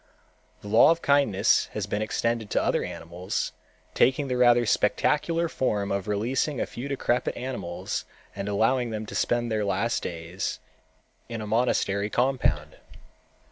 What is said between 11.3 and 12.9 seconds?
a monastery compound.